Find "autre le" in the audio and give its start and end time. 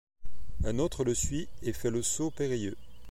0.79-1.13